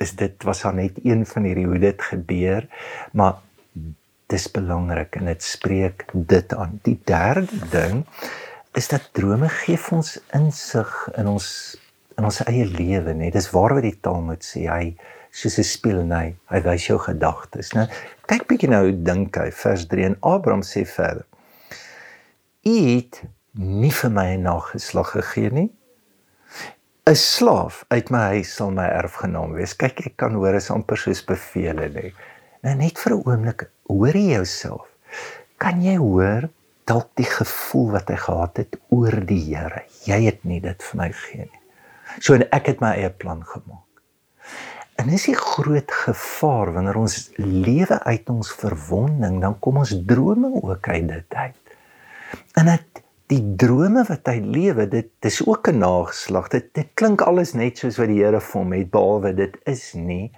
is 0.00 0.14
dit 0.16 0.46
was 0.48 0.64
al 0.64 0.78
net 0.78 1.02
een 1.04 1.26
van 1.26 1.44
hierdie 1.44 1.66
hoe 1.66 1.78
dit 1.78 2.02
gebeur, 2.02 2.68
maar 3.12 3.42
dis 4.30 4.46
belangrik 4.50 5.18
en 5.18 5.28
dit 5.28 5.42
spreek 5.42 6.06
dit 6.14 6.54
aan. 6.54 6.78
Die 6.86 6.96
derde 7.04 7.68
ding 7.74 8.04
is 8.72 8.88
dat 8.88 9.10
drome 9.12 9.48
gee 9.48 9.78
ons 9.90 10.18
insig 10.36 10.90
in 11.18 11.26
ons 11.26 11.76
in 12.18 12.26
ons 12.28 12.42
eie 12.44 12.66
lewe, 12.68 13.14
net 13.16 13.32
dis 13.32 13.48
waar 13.54 13.72
wat 13.78 13.86
die 13.86 13.96
taal 14.04 14.20
moet 14.20 14.44
sê. 14.44 14.66
Hy 14.68 14.96
soos 15.32 15.58
'n 15.58 15.64
spieël 15.64 16.00
en 16.02 16.12
hy, 16.12 16.36
hy 16.52 16.60
wys 16.66 16.86
jou 16.86 16.98
gedagtes. 16.98 17.72
Nou 17.72 17.86
kyk 18.28 18.46
bietjie 18.46 18.70
nou 18.70 18.92
dink 18.92 19.36
hy 19.36 19.50
vers 19.50 19.86
3 19.86 20.04
en 20.04 20.16
Abraham 20.20 20.62
sê 20.62 20.84
verder. 20.84 21.24
U 22.66 22.74
het 22.76 23.22
nie 23.54 23.90
vir 23.90 24.10
my 24.10 24.36
'n 24.36 24.42
nageslag 24.42 25.12
gegee 25.16 25.50
nie. 25.50 25.70
'n 27.06 27.14
Slaaf 27.14 27.84
uit 27.88 28.10
my 28.10 28.36
huis 28.36 28.54
sal 28.54 28.70
my 28.70 28.86
erfgenaam 28.86 29.52
wees. 29.52 29.74
Kyk, 29.74 30.06
ek 30.06 30.16
kan 30.16 30.34
hoor 30.34 30.54
is 30.54 30.70
amper 30.70 30.96
soos 30.96 31.24
bevele 31.24 31.88
lê. 31.88 32.12
Nou 32.62 32.74
net 32.74 32.98
vir 32.98 33.12
'n 33.14 33.22
oomblik, 33.24 33.70
hoor 33.88 34.14
jy 34.14 34.34
jouself? 34.34 34.86
Kan 35.58 35.82
jy 35.82 35.96
hoor 35.96 36.50
dalk 36.90 37.12
die 37.20 37.28
gevoel 37.28 37.92
wat 37.94 38.10
hy 38.10 38.18
gehad 38.18 38.60
het 38.64 38.78
oor 38.94 39.16
die 39.26 39.42
Here? 39.44 39.84
Jy 40.08 40.20
het 40.26 40.42
nie 40.48 40.60
dit 40.64 40.82
vir 40.88 40.98
my 40.98 41.08
gegee 41.14 41.46
nie. 41.46 41.62
So 42.18 42.34
ek 42.34 42.72
het 42.72 42.82
my 42.82 42.96
eie 42.98 43.12
plan 43.14 43.44
gemaak. 43.46 43.86
En 45.00 45.08
is 45.14 45.28
die 45.30 45.36
groot 45.38 45.92
gevaar 46.04 46.74
wanneer 46.74 46.98
ons 47.00 47.30
lewe 47.38 48.00
uit 48.04 48.32
ons 48.32 48.50
verwonding, 48.60 49.38
dan 49.40 49.54
kom 49.64 49.78
ons 49.80 49.94
drome 50.06 50.50
ook 50.60 50.90
uit 50.90 51.06
dit 51.08 51.38
uit. 51.38 51.76
En 52.60 52.68
dit 52.68 53.00
die 53.30 53.40
drome 53.62 54.02
wat 54.08 54.28
hy 54.28 54.40
lewe, 54.42 54.88
dit 54.90 55.08
dis 55.22 55.40
ook 55.46 55.70
'n 55.70 55.78
nageslag. 55.78 56.50
Dit 56.50 56.74
dit 56.74 56.88
klink 56.94 57.22
alles 57.22 57.54
net 57.54 57.78
soos 57.78 57.96
wat 57.96 58.08
die 58.08 58.20
Here 58.20 58.40
vir 58.40 58.60
hom 58.60 58.72
het, 58.72 58.90
behalwe 58.90 59.34
dit 59.34 59.56
is 59.64 59.94
nie 59.94 60.32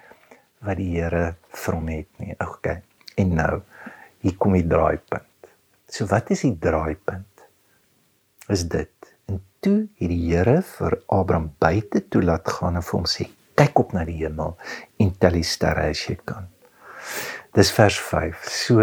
wat 0.61 0.77
die 0.77 1.01
Here 1.01 1.35
vir 1.49 1.75
hom 1.75 1.89
het 1.89 2.09
nie. 2.19 2.35
Okay. 2.39 2.83
En 3.17 3.35
nou, 3.35 3.63
hier 4.21 4.37
kom 4.37 4.53
die 4.53 4.67
draaipunt. 4.67 5.32
So 5.93 6.09
wat 6.09 6.31
is 6.33 6.47
die 6.47 6.55
draaipunt? 6.57 7.45
Is 8.53 8.65
dit 8.73 9.11
en 9.29 9.43
toe 9.61 9.77
het 10.01 10.09
die 10.09 10.23
Here 10.25 10.63
vir 10.65 10.97
Abraham 11.13 11.51
buite 11.61 12.01
toe 12.09 12.23
laat 12.25 12.49
gaan 12.49 12.79
en 12.81 12.87
vir 12.87 12.99
hom 12.99 13.09
sê: 13.09 13.29
"Kyk 13.61 13.79
op 13.79 13.93
na 13.93 14.05
die 14.09 14.17
hemel 14.25 14.57
en 14.99 15.13
tel 15.21 15.37
die 15.37 15.45
sterre 15.45 15.91
as 15.93 16.07
jy 16.09 16.17
kan." 16.25 16.49
Dis 17.53 17.73
vers 17.77 17.99
5. 18.01 18.49
So 18.49 18.81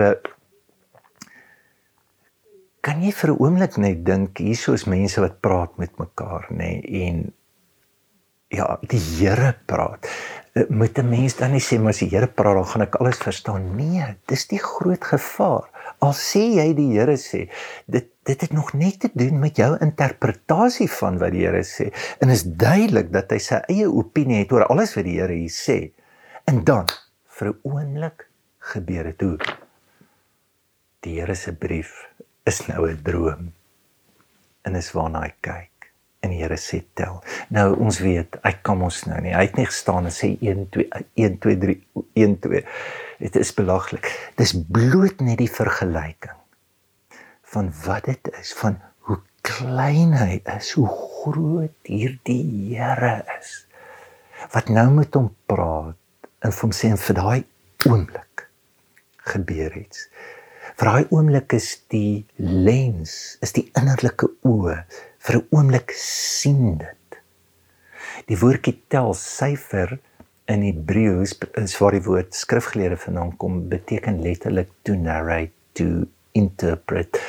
kan 2.86 3.02
jy 3.02 3.12
vir 3.12 3.30
'n 3.34 3.40
oomblik 3.42 3.78
net 3.78 4.06
dink 4.06 4.38
hierso 4.38 4.74
is 4.74 4.86
mense 4.86 5.22
wat 5.22 5.42
praat 5.42 5.78
met 5.78 5.98
mekaar 6.00 6.46
nê 6.50 6.58
nee, 6.58 7.08
en 7.10 7.34
ja 8.50 8.78
die 8.88 9.02
Here 9.02 9.56
praat 9.66 10.08
moet 10.70 10.98
'n 10.98 11.10
mens 11.10 11.36
dan 11.36 11.52
nie 11.52 11.62
sê 11.62 11.80
maar 11.80 11.94
as 11.94 12.00
die 12.04 12.10
Here 12.10 12.28
praat 12.28 12.56
dan 12.56 12.66
gaan 12.66 12.82
ek 12.82 12.96
alles 12.96 13.18
verstaan 13.18 13.76
nee 13.76 14.06
dis 14.28 14.48
die 14.48 14.60
groot 14.60 15.04
gevaar 15.04 15.70
al 16.00 16.14
sê 16.14 16.44
jy 16.60 16.74
die 16.74 16.92
Here 16.98 17.18
sê 17.18 17.50
dit 17.88 18.10
dit 18.24 18.42
het 18.42 18.52
nog 18.54 18.74
net 18.74 19.00
te 19.00 19.10
doen 19.14 19.40
met 19.40 19.58
jou 19.58 19.78
interpretasie 19.82 20.90
van 20.90 21.18
wat 21.18 21.32
die 21.32 21.46
Here 21.46 21.64
sê 21.64 21.92
en 22.20 22.30
is 22.30 22.44
duidelik 22.44 23.12
dat 23.12 23.32
hy 23.32 23.40
sy 23.40 23.62
eie 23.68 23.88
opinie 23.88 24.44
het 24.44 24.52
oor 24.52 24.68
alles 24.68 24.96
wat 24.96 25.06
die 25.06 25.20
Here 25.20 25.34
hier 25.34 25.54
sê 25.54 25.92
en 26.46 26.64
dan 26.64 26.86
vir 27.40 27.48
'n 27.48 27.60
oomblik 27.64 28.28
gebeur 28.60 29.04
dit 29.04 29.22
hoe 29.22 29.38
die 31.00 31.20
Here 31.20 31.36
se 31.36 31.54
brief 31.56 32.10
is 32.50 32.68
nou 32.68 32.90
'n 32.90 33.02
droom. 33.04 33.54
En 34.62 34.76
is 34.76 34.92
waarna 34.92 35.22
hy 35.22 35.34
kyk. 35.42 35.79
En 36.20 36.34
die 36.34 36.42
Here 36.42 36.58
sê 36.60 36.82
tel. 37.00 37.22
Nou 37.56 37.68
ons 37.80 38.00
weet, 38.04 38.40
hy 38.44 38.52
kan 38.66 38.82
ons 38.84 39.04
nou 39.08 39.20
nie. 39.24 39.34
Hy 39.36 39.46
het 39.48 39.60
nie 39.60 39.68
gestaan 39.70 40.10
en 40.10 40.16
sê 40.16 40.34
1 40.44 40.66
2 40.76 41.04
1 41.26 41.38
2 41.46 41.60
3 41.64 41.78
1 42.26 42.36
2. 42.44 42.64
Dit 43.24 43.40
is 43.40 43.54
belaglik. 43.56 44.10
Dis 44.40 44.56
bloot 44.56 45.24
net 45.24 45.40
die 45.44 45.52
vergelyking 45.52 46.36
van 47.50 47.72
wat 47.86 48.06
dit 48.06 48.28
is, 48.38 48.52
van 48.60 48.76
hoe 49.08 49.18
klein 49.48 50.12
hy 50.14 50.36
is, 50.54 50.76
hoe 50.78 50.90
groot 50.90 51.90
hierdie 51.90 52.44
Here 52.76 53.24
is. 53.40 53.64
Wat 54.54 54.70
nou 54.70 54.86
met 55.00 55.16
hom 55.18 55.32
praat 55.50 55.98
en 56.46 56.54
vir 56.54 56.62
hom 56.68 56.76
sê 56.76 56.92
vir 57.08 57.18
daai 57.18 57.88
oomblik 57.90 58.46
gebeur 59.30 59.74
iets 59.80 60.06
vir 60.80 60.88
daai 60.88 61.12
oomblik 61.12 61.54
is 61.58 61.74
die 61.92 62.24
lens, 62.40 63.14
is 63.44 63.52
die 63.56 63.66
innerlike 63.76 64.30
oë 64.48 64.78
vir 65.26 65.36
'n 65.38 65.48
oomblik 65.56 65.92
sien 65.96 66.78
dit. 66.78 67.20
Die 68.28 68.38
woordjie 68.38 68.76
tel 68.88 69.14
syfer 69.14 69.98
in 70.46 70.64
Hebreëus 70.64 71.36
is 71.62 71.78
waar 71.80 71.98
die 71.98 72.06
woord 72.06 72.34
skrifgeleerde 72.36 72.98
vandaan 72.98 73.36
kom, 73.38 73.68
beteken 73.70 74.22
letterlik 74.22 74.70
to 74.84 74.96
narrate, 74.96 75.54
to 75.74 76.08
interpret 76.32 77.20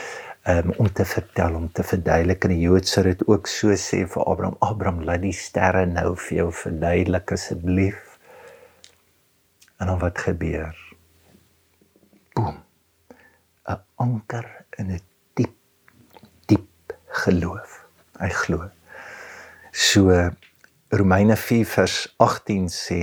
um, 0.49 0.73
om 0.77 0.93
te 0.93 1.05
vertel, 1.05 1.55
om 1.55 1.69
te 1.73 1.83
verduidelik 1.83 2.45
en 2.45 2.55
die 2.55 2.65
Joodse 2.65 3.03
het 3.03 3.27
ook 3.27 3.47
so 3.47 3.77
sê 3.77 4.07
vir 4.07 4.25
Abraham, 4.25 4.57
Abraham 4.61 5.03
laat 5.05 5.23
die 5.23 5.37
sterre 5.37 5.87
nou 5.87 6.17
vir 6.17 6.37
jou 6.37 6.49
verduidelik 6.53 7.33
asseblief. 7.33 8.19
En 9.81 9.87
dan 9.87 9.99
wat 9.99 10.19
gebeur? 10.19 10.77
Boom 12.35 12.61
'n 13.71 13.81
anker 14.05 14.47
in 14.79 14.91
'n 14.97 15.01
diep 15.39 15.55
diep 16.51 16.97
geloof. 17.23 17.70
Hy 18.21 18.29
glo. 18.43 18.69
So 19.73 20.13
Romeine 20.93 21.37
4 21.37 21.65
vers 21.65 21.97
18 22.21 22.69
sê 22.69 23.01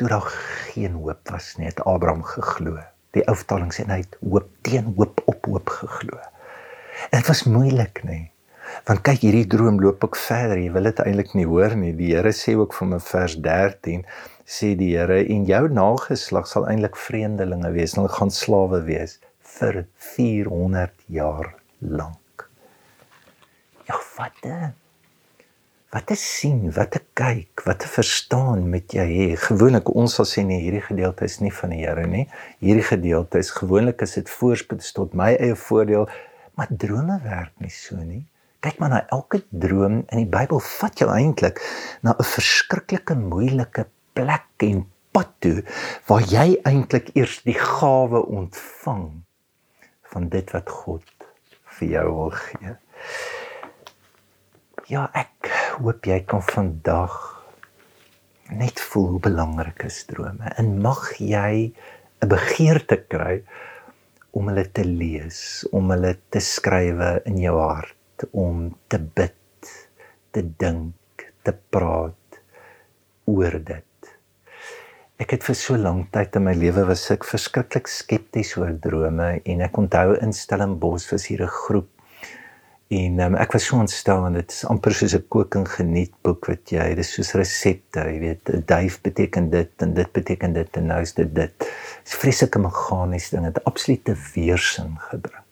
toe 0.00 0.08
daar 0.08 0.28
geen 0.70 0.94
hoop 0.96 1.28
was 1.28 1.56
nie, 1.58 1.66
het 1.68 1.82
Abraham 1.84 2.22
geglo. 2.24 2.78
Die 3.12 3.24
ou 3.28 3.34
vertaling 3.36 3.72
sê 3.74 3.84
hy 3.90 4.00
het 4.00 4.16
hoop 4.22 4.48
teen 4.64 4.92
hoop 4.96 5.20
op 5.28 5.48
hoop 5.50 5.72
geglo. 5.80 6.20
Dit 7.12 7.26
was 7.28 7.42
moeilik, 7.44 8.00
nê? 8.08 8.20
Want 8.88 9.02
kyk, 9.04 9.24
hierdie 9.26 9.48
droom 9.50 9.80
loop 9.82 10.04
ook 10.06 10.16
verder. 10.16 10.60
Jy 10.62 10.70
wil 10.72 10.88
dit 10.88 11.02
eintlik 11.04 11.34
nie 11.36 11.46
hoor 11.50 11.74
nie. 11.76 11.92
Die 11.98 12.12
Here 12.14 12.32
sê 12.36 12.54
ook 12.56 12.76
vir 12.78 12.92
my 12.94 13.00
vers 13.10 13.36
13 13.42 14.06
sê 14.46 14.72
die 14.78 14.92
Here 14.94 15.20
en 15.20 15.44
jou 15.50 15.64
nageslag 15.74 16.48
sal 16.48 16.68
eintlik 16.70 16.96
vreemdelinge 16.96 17.74
wees. 17.76 17.98
Hulle 17.98 18.12
gaan 18.14 18.32
slawe 18.34 18.80
wees 18.86 19.18
vir 19.58 19.84
400 20.14 20.94
jaar 21.12 21.52
lank. 21.82 22.29
Ja, 23.90 23.98
wat 24.16 24.38
'n 24.46 24.74
wat 25.90 26.10
'n 26.10 26.16
sien, 26.16 26.72
wat 26.72 26.94
'n 26.94 27.06
kyk, 27.12 27.62
wat 27.64 27.82
'n 27.82 27.94
verstaan 27.98 28.68
met 28.68 28.92
jy 28.92 29.08
hê. 29.18 29.36
Gewoonlik 29.36 29.88
ons 29.94 30.14
sal 30.14 30.24
sê 30.24 30.44
nee, 30.46 30.60
hierdie 30.60 30.86
gedeelte 30.90 31.24
is 31.24 31.38
nie 31.40 31.52
van 31.52 31.70
die 31.70 31.82
Here 31.86 32.06
nie. 32.06 32.28
Hierdie 32.60 32.86
gedeelte 32.94 33.38
is 33.38 33.50
gewoonlik 33.50 34.00
is 34.00 34.14
dit 34.14 34.30
voorspoed 34.30 34.94
tot 34.94 35.14
my 35.14 35.34
eie 35.34 35.56
voordeel, 35.56 36.08
maar 36.54 36.68
drome 36.70 37.20
werk 37.22 37.52
nie 37.58 37.70
so 37.70 37.96
nie. 37.96 38.24
Kyk 38.60 38.78
maar 38.78 38.88
na 38.88 39.06
elke 39.08 39.42
droom 39.50 40.04
in 40.06 40.18
die 40.22 40.32
Bybel 40.38 40.60
vat 40.60 40.98
jou 40.98 41.10
eintlik 41.10 41.58
na 42.02 42.14
'n 42.18 42.24
verskriklike 42.24 43.14
moeilike 43.14 43.86
plek 44.12 44.46
en 44.58 44.86
pad 45.12 45.30
toe 45.38 45.64
waar 46.06 46.22
jy 46.22 46.60
eintlik 46.62 47.10
eers 47.14 47.42
die 47.42 47.58
gawe 47.58 48.22
ontvang 48.26 49.24
van 50.12 50.28
dit 50.28 50.50
wat 50.50 50.68
God 50.70 51.04
vir 51.80 51.88
jou 51.88 52.06
wil 52.14 52.30
gee. 52.30 52.76
Ja, 54.90 55.04
ek 55.14 55.46
hoop 55.78 56.02
jy 56.08 56.16
kan 56.26 56.40
vandag 56.42 57.12
net 58.58 58.80
voel 58.82 59.04
hoe 59.12 59.20
belangrik 59.22 59.84
is 59.86 60.00
drome 60.08 60.50
en 60.58 60.70
mag 60.82 61.04
jy 61.22 61.70
'n 61.70 62.30
begeerte 62.32 62.96
kry 63.12 63.36
om 64.34 64.50
hulle 64.50 64.64
te 64.78 64.82
lees, 64.82 65.62
om 65.70 65.92
hulle 65.94 66.16
te 66.34 66.42
skrywe 66.42 67.22
in 67.30 67.38
jou 67.38 67.54
hart, 67.60 68.26
om 68.32 68.74
te 68.90 68.98
bid, 68.98 69.70
te 70.34 70.42
dink, 70.64 71.22
te 71.46 71.54
praat 71.54 72.42
oor 73.30 73.60
dit. 73.62 74.10
Ek 75.22 75.36
het 75.36 75.46
vir 75.46 75.54
so 75.54 75.78
lank 75.78 76.10
tyd 76.10 76.34
in 76.34 76.48
my 76.50 76.56
lewe 76.64 76.88
was 76.90 77.06
ek 77.14 77.30
verskriklik 77.30 77.86
skepties 77.86 78.56
oor 78.58 78.74
drome 78.74 79.38
en 79.38 79.62
ek 79.62 79.78
onthou 79.78 80.18
in 80.18 80.34
Stellenbosch 80.34 81.12
was 81.12 81.30
hier 81.30 81.46
'n 81.46 81.56
groep 81.62 81.99
En 82.90 83.20
um, 83.22 83.36
ek 83.38 83.52
was 83.54 83.68
so 83.68 83.78
ontstel 83.78 84.24
want 84.24 84.34
dit 84.34 84.50
is 84.50 84.64
amper 84.66 84.94
soos 84.98 85.12
'n 85.14 85.22
koking 85.30 85.66
geniet 85.70 86.10
boek 86.26 86.48
wat 86.50 86.72
jy, 86.74 86.88
dis 86.98 87.12
soos 87.14 87.30
resepte, 87.38 88.02
jy 88.02 88.18
weet, 88.18 88.50
duif 88.66 88.96
beteken 89.06 89.46
dit 89.52 89.84
en 89.86 89.94
dit 89.94 90.10
beteken 90.12 90.56
dit 90.58 90.80
en 90.80 90.90
nou 90.90 90.98
is 91.00 91.14
dit 91.14 91.30
dit. 91.34 91.68
Dis 92.02 92.18
vreeslike 92.18 92.58
meganies 92.58 93.30
ding, 93.30 93.46
dit 93.46 93.62
absolute 93.70 94.16
weersin 94.34 94.98
gebring. 95.06 95.46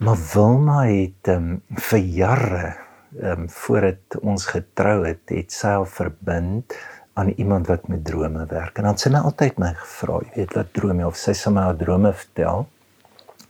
Maar 0.00 0.16
Wilma 0.32 0.80
het 0.88 1.28
um, 1.28 1.60
vir 1.76 1.98
jare 2.00 2.74
um, 3.20 3.44
voordat 3.52 4.16
ons 4.22 4.48
getrou 4.48 5.04
het, 5.04 5.22
het 5.28 5.52
sy 5.52 5.76
al 5.76 5.84
verbind 5.84 6.72
aan 7.20 7.36
iemand 7.36 7.68
wat 7.68 7.88
met 7.92 8.04
drome 8.04 8.46
werk. 8.48 8.78
En 8.80 8.88
dan 8.88 8.96
sy 8.96 9.12
my 9.12 9.20
altyd 9.28 9.60
my 9.60 9.74
gevra, 9.76 10.22
jy 10.24 10.38
weet, 10.40 10.56
wat 10.56 10.72
droom 10.72 11.04
jy 11.04 11.12
of 11.12 11.20
sy 11.20 11.36
sê 11.36 11.52
my 11.52 11.68
haar 11.68 11.76
drome 11.76 12.16
vertel. 12.16 12.64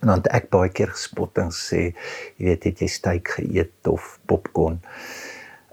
En 0.03 0.09
dan 0.11 0.19
het 0.19 0.27
ek 0.35 0.49
baie 0.51 0.67
keer 0.67 0.91
gespot 0.91 1.39
en 1.39 1.51
sê, 1.55 1.93
jy 2.35 2.49
weet, 2.49 2.65
het 2.67 2.81
jy 2.83 2.89
steak 2.91 3.29
geëet 3.37 3.87
of 3.87 4.17
popcorn? 4.27 4.81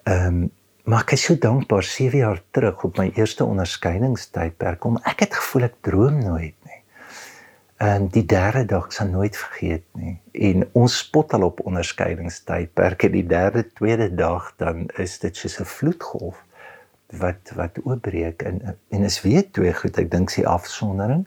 Ehm 0.07 0.27
um, 0.27 0.49
maar 0.91 1.05
ek 1.05 1.13
is 1.15 1.23
so 1.29 1.37
dankbaar 1.39 1.85
7 1.87 2.19
jaar 2.19 2.41
terug 2.57 2.81
op 2.89 2.97
my 2.99 3.11
eerste 3.15 3.45
onderskeidingstydperk 3.45 4.85
om 4.89 4.97
ek 5.07 5.27
het 5.27 5.37
gevoel 5.39 5.67
ek 5.69 5.77
droom 5.87 6.17
nooit 6.25 6.57
nie. 6.67 6.81
En 7.85 8.09
die 8.11 8.25
derde 8.27 8.65
dag 8.73 8.89
sal 8.93 9.13
nooit 9.13 9.37
vergeet 9.37 9.85
nie. 9.95 10.17
En 10.33 10.65
ons 10.73 10.97
spot 11.05 11.37
al 11.37 11.45
op 11.47 11.61
onderskeidingstydperke 11.69 13.11
die 13.13 13.27
derde 13.29 13.67
tweede 13.69 14.09
dag 14.15 14.51
dan 14.57 14.89
is 14.99 15.19
dit 15.23 15.37
soos 15.37 15.61
'n 15.61 15.69
vloedgolf 15.77 16.43
wat 17.23 17.55
wat 17.55 17.79
oopbreek 17.85 18.43
en 18.43 18.61
en 18.89 19.03
is 19.05 19.23
weer 19.23 19.45
twee 19.51 19.75
goed 19.75 19.99
ek 19.99 20.11
dink 20.11 20.31
sy 20.31 20.43
afsondering 20.47 21.27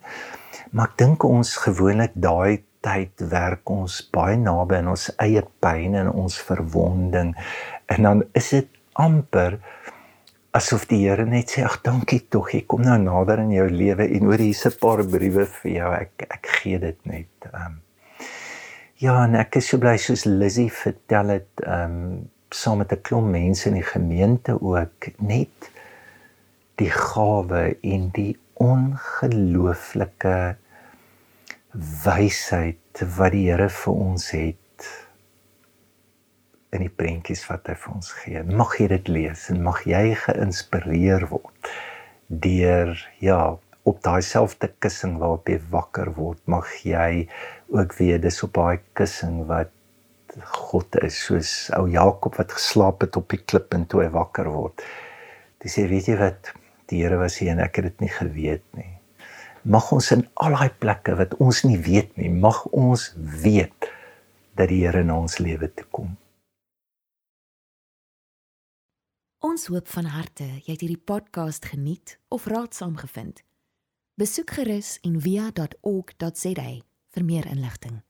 maar 0.72 0.92
ek 0.92 0.98
dink 0.98 1.24
ons 1.24 1.56
gewoonlik 1.66 2.12
daai 2.16 2.64
tyd 2.84 3.24
werk 3.32 3.70
ons 3.72 4.02
baie 4.14 4.38
naby 4.40 4.82
aan 4.82 4.92
ons 4.94 5.08
eie 5.24 5.44
pyn 5.64 5.96
en 6.02 6.12
ons 6.12 6.38
verwonding. 6.50 7.34
En 7.92 8.10
dan 8.10 8.24
is 8.38 8.50
dit 8.56 8.70
amper 9.00 9.58
asof 10.54 10.86
die 10.90 11.02
Here 11.02 11.26
net 11.26 11.56
sê 11.56 11.64
ag 11.66 11.80
dankie 11.86 12.22
tog 12.30 12.52
ek 12.54 12.68
kom 12.70 12.84
nou 12.86 12.98
nader 13.02 13.42
in 13.42 13.54
jou 13.56 13.66
lewe 13.72 14.06
en 14.18 14.28
oor 14.30 14.42
hierse 14.44 14.70
paar 14.82 15.02
briewe 15.10 15.48
vir 15.60 15.72
jou. 15.72 15.90
Ek 15.98 16.28
ek 16.30 16.52
gee 16.60 16.82
dit 16.84 17.00
net. 17.10 17.50
Um, 17.54 17.80
ja 19.02 19.18
en 19.26 19.36
ek 19.40 19.58
is 19.60 19.72
so 19.72 19.82
bly 19.82 19.96
soos 19.98 20.28
Lizzie 20.30 20.70
vertel 20.72 21.38
het 21.38 21.66
um, 21.66 22.30
saam 22.54 22.78
met 22.84 22.94
'n 22.94 23.02
klomp 23.02 23.32
mense 23.34 23.68
in 23.70 23.80
die 23.80 23.90
gemeente 23.96 24.54
ook 24.62 25.10
net 25.18 25.72
die 26.78 26.92
gawe 26.92 27.64
en 27.82 28.10
die 28.14 28.38
ongelooflike 28.62 30.38
wysheid 31.74 33.02
wat 33.18 33.34
die 33.34 33.48
Here 33.50 33.70
vir 33.74 33.94
ons 33.94 34.30
het 34.36 34.90
in 36.74 36.84
die 36.86 36.94
prentjies 36.94 37.44
wat 37.50 37.70
hy 37.70 37.76
vir 37.78 37.96
ons 37.96 38.12
gee. 38.22 38.44
Mag 38.62 38.78
jy 38.80 38.88
dit 38.94 39.10
lees 39.10 39.48
en 39.54 39.62
mag 39.66 39.84
jy 39.90 40.14
geïnspireer 40.26 41.28
word 41.32 41.74
deur 42.30 42.94
ja, 43.22 43.58
op 43.86 44.00
daai 44.06 44.22
selfde 44.26 44.72
kussing 44.82 45.18
waarop 45.22 45.50
jy 45.50 45.60
wakker 45.74 46.14
word, 46.18 46.40
mag 46.50 46.70
jy 46.86 47.28
ook 47.74 47.94
weet 48.00 48.24
dis 48.24 48.42
op 48.46 48.56
daai 48.56 48.80
kussing 48.98 49.44
wat 49.50 49.74
God 50.64 50.98
is 51.06 51.20
soos 51.28 51.54
ou 51.78 51.86
Jakob 51.92 52.40
wat 52.40 52.56
geslaap 52.58 53.06
het 53.06 53.20
op 53.20 53.30
die 53.34 53.42
klip 53.44 53.76
en 53.78 53.86
toe 53.90 54.06
hy 54.06 54.10
wakker 54.14 54.50
word. 54.50 54.82
Dis 55.62 55.78
sê 55.78 55.86
weet 55.90 56.10
jy 56.10 56.18
wat 56.22 56.54
die 56.90 57.04
Here 57.04 57.22
was 57.22 57.38
hier 57.42 57.54
en 57.54 57.62
ek 57.66 57.82
het 57.82 57.92
dit 57.92 58.06
nie 58.08 58.14
geweet 58.14 58.66
nie 58.78 58.94
mag 59.64 59.92
ons 59.92 60.12
in 60.12 60.28
al 60.34 60.58
daai 60.58 60.72
plekke 60.80 61.16
wat 61.20 61.36
ons 61.44 61.64
nie 61.64 61.80
weet 61.80 62.18
nie, 62.20 62.30
mag 62.30 62.66
ons 62.72 63.12
weet 63.16 63.90
dat 64.56 64.70
die 64.70 64.84
Here 64.84 65.02
in 65.02 65.12
ons 65.12 65.40
lewe 65.40 65.72
te 65.74 65.86
kom. 65.90 66.16
Ons 69.44 69.68
hoop 69.68 69.90
van 69.92 70.06
harte 70.14 70.46
jy 70.64 70.72
het 70.72 70.84
hierdie 70.86 71.02
podcast 71.12 71.66
geniet 71.68 72.18
of 72.32 72.46
raadsaam 72.48 72.96
gevind. 73.00 73.44
Besoek 74.16 74.54
gerus 74.56 75.00
en 75.04 75.20
via.ok.za 75.20 76.70
vir 77.14 77.26
meer 77.26 77.48
inligting. 77.52 78.02